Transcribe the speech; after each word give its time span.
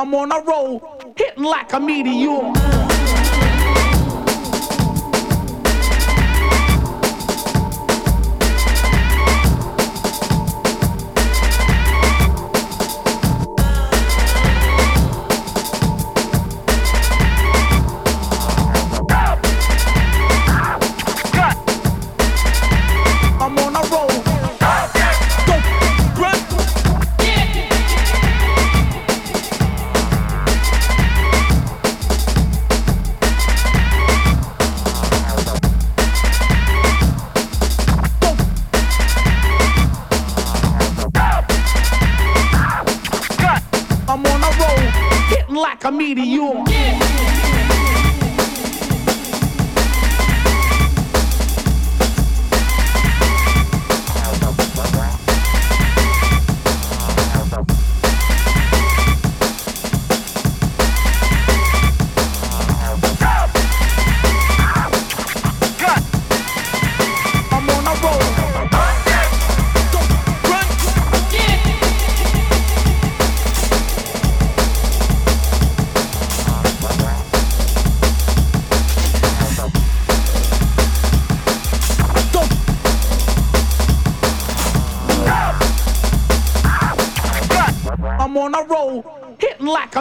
I'm 0.00 0.14
on 0.14 0.32
a 0.32 0.40
roll, 0.40 1.14
hitting 1.14 1.44
like 1.44 1.74
a 1.74 1.78
meteor. 1.78 2.59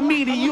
Hitting 0.07 0.48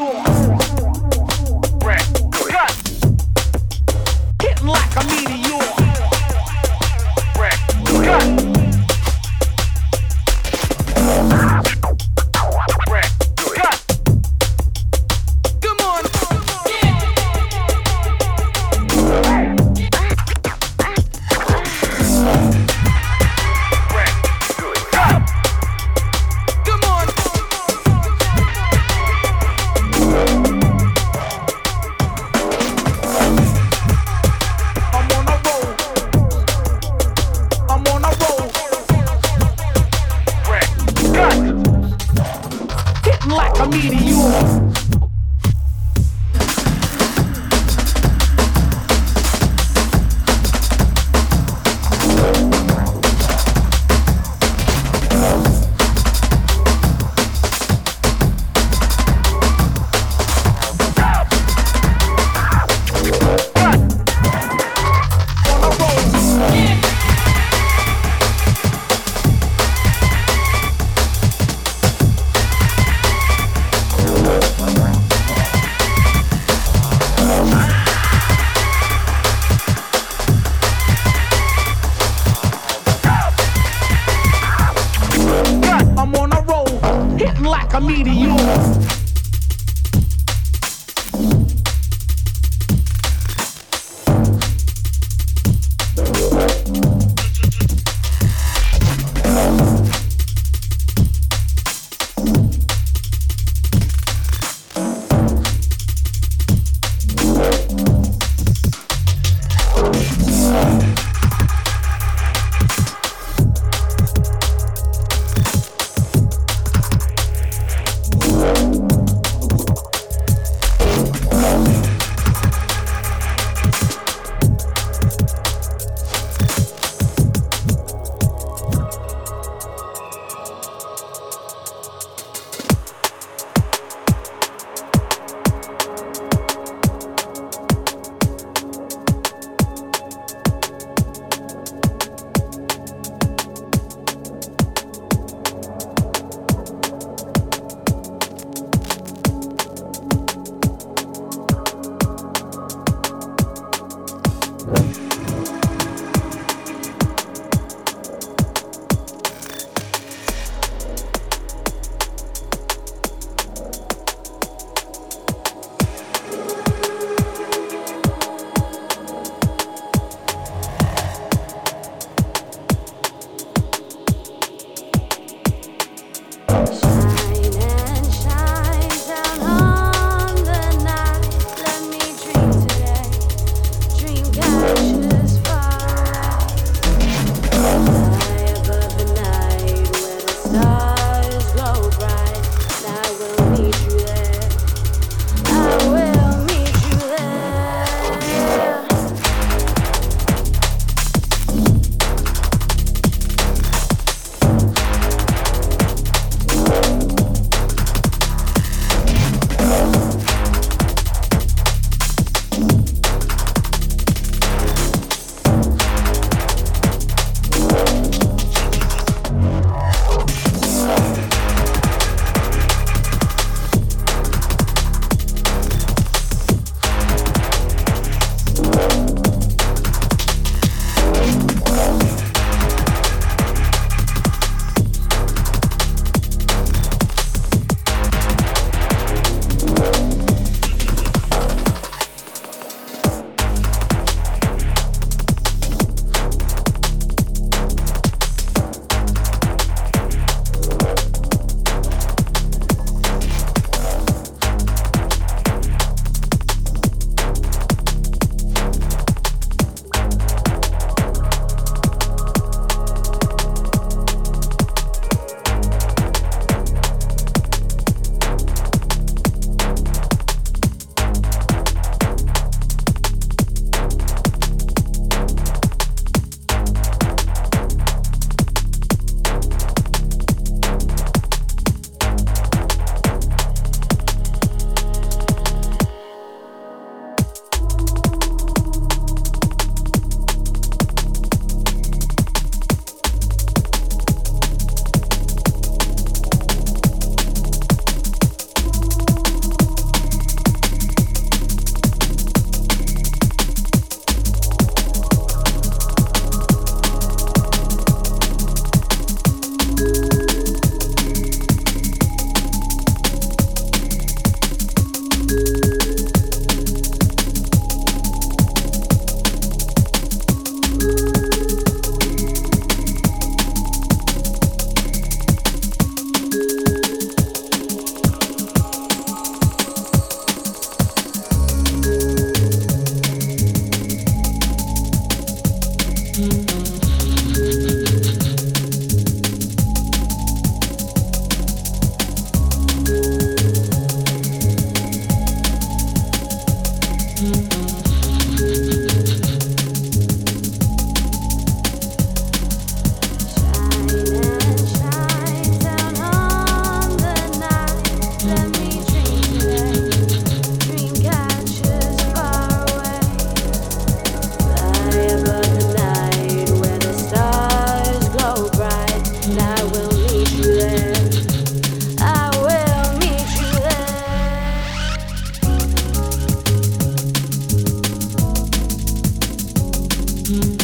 Mm-hmm. 380.28 380.57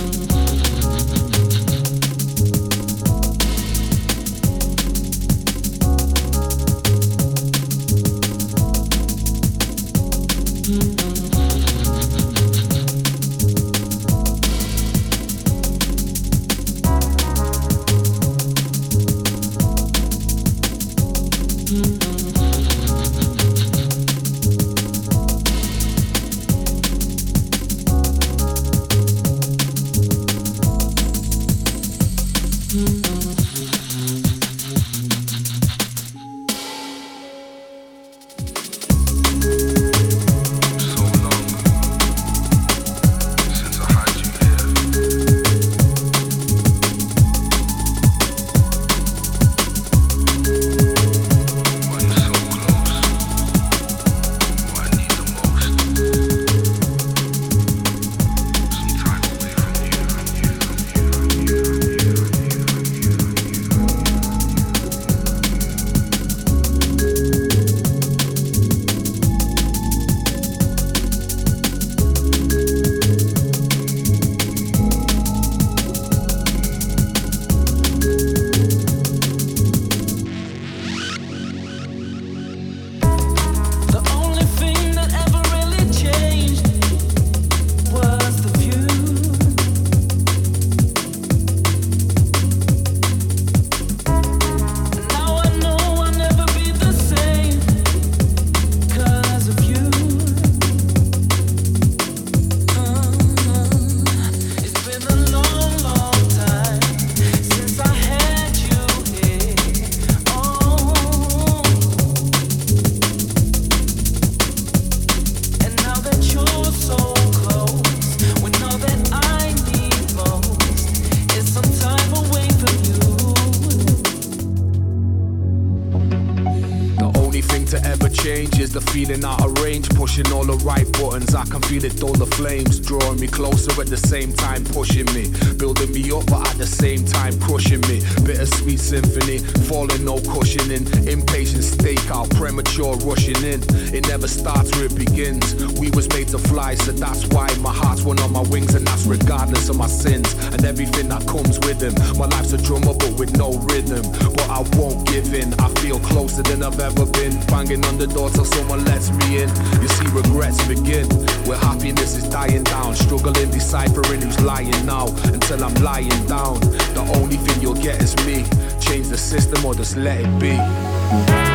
feeling 128.94 129.24
out 129.24 129.44
of 129.44 129.58
range, 129.58 129.90
pushing 129.90 130.24
all 130.30 130.44
the 130.44 130.56
right 130.58 130.86
buttons. 130.92 131.34
I 131.34 131.44
can 131.46 131.60
feel 131.62 131.84
it, 131.84 132.00
all 132.00 132.12
the 132.12 132.30
flames, 132.38 132.78
drawing 132.78 133.18
me 133.18 133.26
closer 133.26 133.72
at 133.80 133.88
the 133.88 133.96
same 133.96 134.32
time, 134.32 134.62
pushing 134.66 135.10
me, 135.10 135.26
building 135.58 135.90
me 135.90 136.12
up, 136.14 136.26
but 136.30 136.46
at 136.46 136.58
the 136.58 136.66
same 136.66 137.04
time, 137.04 137.34
crushing 137.40 137.80
me. 137.90 138.06
Bittersweet 138.22 138.78
symphony, 138.78 139.38
falling, 139.66 140.04
no 140.04 140.20
cushioning. 140.30 140.86
Impatient 141.10 141.66
stakeout, 141.66 142.30
premature 142.38 142.94
rushing 143.02 143.42
in. 143.42 143.58
It 143.90 144.06
never 144.06 144.28
starts 144.28 144.70
where 144.76 144.86
it 144.86 144.94
begins. 144.94 145.58
We 145.74 145.90
was 145.90 146.08
made 146.14 146.28
to 146.28 146.38
fly, 146.38 146.76
so 146.76 146.92
that's 146.92 147.26
why 147.34 147.50
my 147.58 147.74
heart's 147.74 148.04
one 148.04 148.20
on 148.20 148.32
my 148.32 148.46
wings, 148.46 148.76
and 148.76 148.86
that's 148.86 149.06
regardless 149.06 149.68
of 149.70 149.76
my 149.76 149.88
sins 149.88 150.34
and 150.54 150.64
everything 150.64 151.08
that 151.08 151.26
comes 151.26 151.58
with 151.66 151.80
them. 151.82 151.94
My 152.16 152.26
life's 152.26 152.52
a 152.52 152.58
drummer, 152.62 152.94
but 152.94 153.18
with 153.18 153.36
no 153.36 153.58
rhythm. 153.66 154.06
But 154.38 154.48
I 154.48 154.62
won't 154.78 155.04
give 155.08 155.34
in. 155.34 155.52
I 155.58 155.66
feel 155.82 155.98
closer 155.98 156.42
than 156.42 156.62
I've 156.62 156.78
ever 156.78 157.06
been, 157.06 157.34
banging 157.46 157.84
on 157.86 157.98
the 157.98 158.06
door 158.06 158.30
till 158.30 158.44
someone 158.44 158.83
lets 158.84 159.10
me 159.10 159.42
in. 159.42 159.48
You 159.82 159.88
see, 159.88 160.06
regrets 160.08 160.66
begin 160.66 161.06
where 161.46 161.58
happiness 161.58 162.16
is 162.16 162.28
dying 162.28 162.64
down. 162.64 162.94
Struggling, 162.94 163.50
deciphering 163.50 164.22
who's 164.22 164.40
lying 164.40 164.86
now 164.86 165.08
until 165.32 165.64
I'm 165.64 165.74
lying 165.76 166.26
down. 166.26 166.60
The 166.94 167.04
only 167.16 167.36
thing 167.36 167.60
you'll 167.60 167.74
get 167.74 168.02
is 168.02 168.16
me. 168.26 168.44
Change 168.80 169.08
the 169.08 169.18
system 169.18 169.64
or 169.64 169.74
just 169.74 169.96
let 169.96 170.20
it 170.20 170.40
be. 170.40 171.53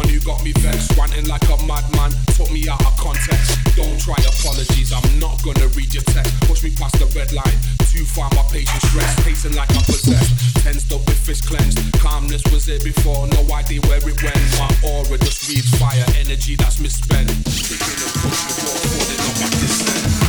one 0.00 0.08
who 0.08 0.20
got 0.20 0.42
me 0.42 0.52
vexed, 0.64 0.96
ranting 0.96 1.28
like 1.28 1.44
a 1.52 1.56
madman. 1.68 2.10
Took 2.32 2.50
me 2.50 2.64
out 2.68 2.80
of 2.80 2.96
context. 2.96 3.60
Don't 3.76 4.00
try 4.00 4.16
apologies, 4.24 4.92
I'm 4.92 5.04
not 5.20 5.42
gonna 5.44 5.68
read 5.76 5.92
your 5.92 6.04
text. 6.14 6.32
Push 6.48 6.62
me 6.64 6.70
past 6.72 6.96
the 6.96 7.06
red 7.12 7.32
line, 7.32 7.58
too 7.92 8.04
far, 8.04 8.30
my 8.32 8.42
patience 8.48 8.86
rests. 8.96 9.20
Pacing 9.24 9.54
like 9.54 9.68
I'm 9.76 9.84
possessed, 9.84 10.32
tensed 10.64 10.92
up 10.92 11.04
with 11.06 11.20
fish 11.20 11.42
cleansed. 11.42 11.78
Calmness 12.00 12.42
was 12.52 12.64
here 12.64 12.80
before, 12.80 13.26
no 13.28 13.42
idea 13.52 13.80
where 13.88 14.00
it 14.00 14.22
went. 14.24 14.40
My 14.56 14.70
aura 14.88 15.18
just 15.18 15.48
reads 15.48 15.68
fire, 15.76 16.06
energy 16.16 16.56
that's 16.56 16.80
misspent. 16.80 17.28
Taking 17.28 18.00
a 18.00 18.08
push, 18.24 18.40
the 18.48 18.54
wall, 18.64 18.80
falling 18.88 19.20
up 19.28 19.44
at 19.44 19.52
this. 19.60 20.19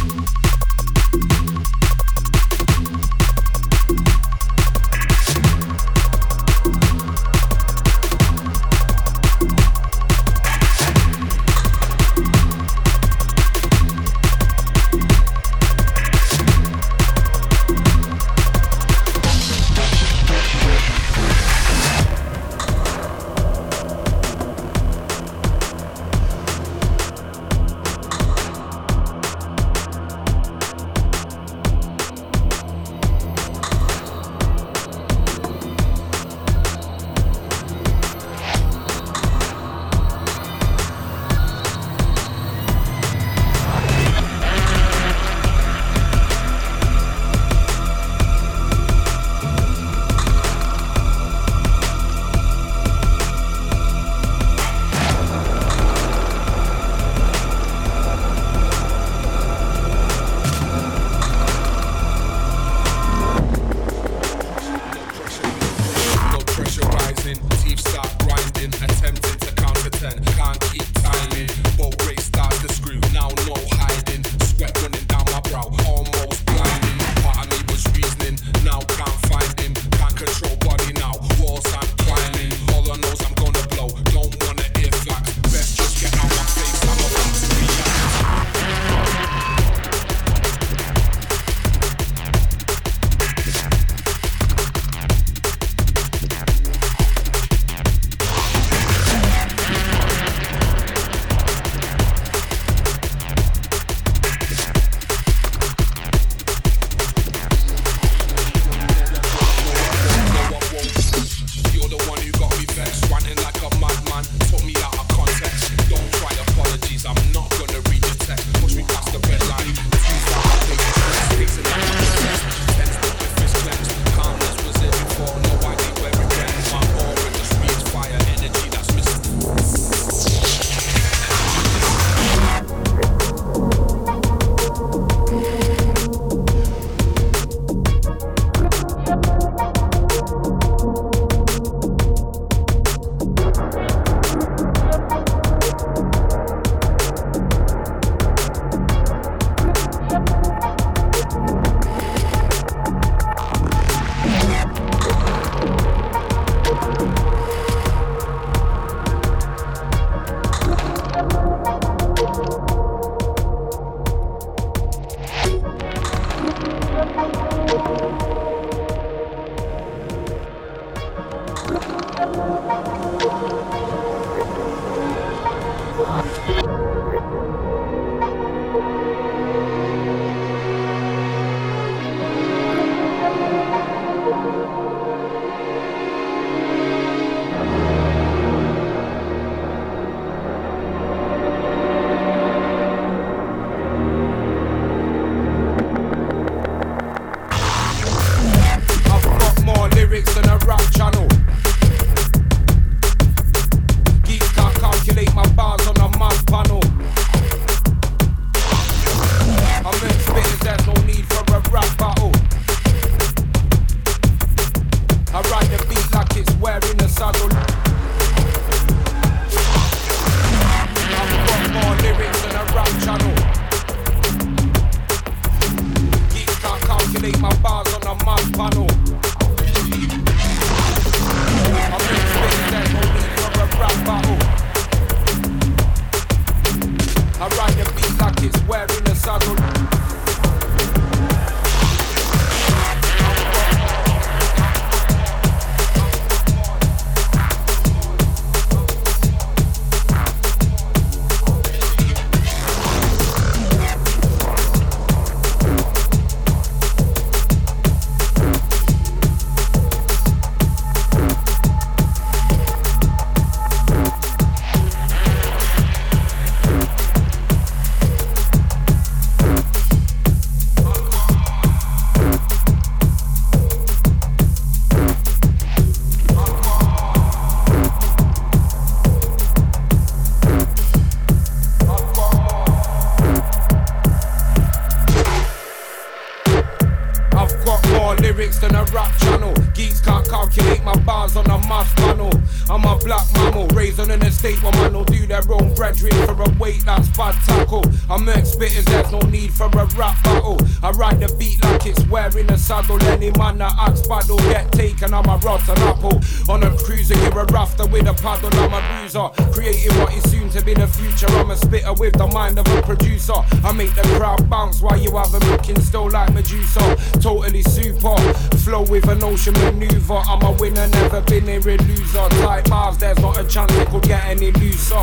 Any 324.42 324.52
looser. 324.54 324.96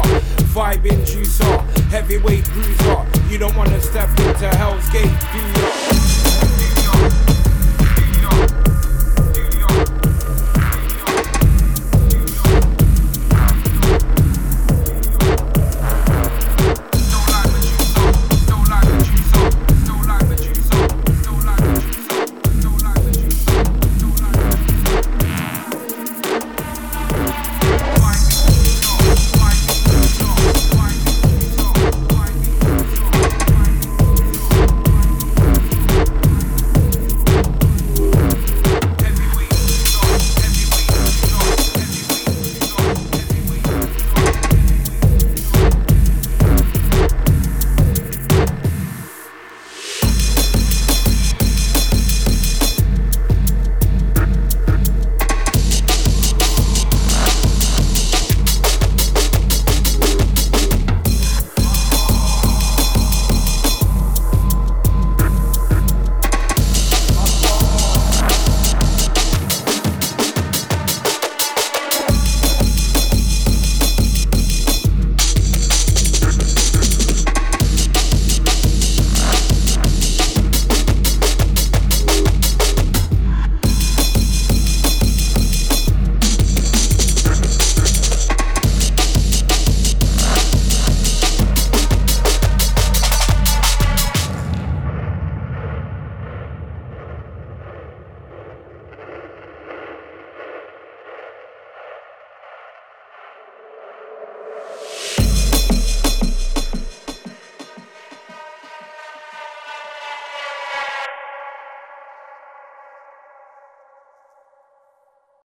Vibing 0.52 1.04
juicer, 1.06 1.60
heavyweight 1.90 2.44
bruiser. 2.50 3.06
You 3.30 3.38
don't 3.38 3.56
wanna 3.56 3.80
step 3.80 4.08
into 4.18 4.48
Hell's 4.56 4.88
Gate, 4.90 5.04
do 5.32 5.38
you? 5.38 6.07